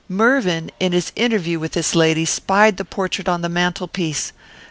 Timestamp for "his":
0.93-1.11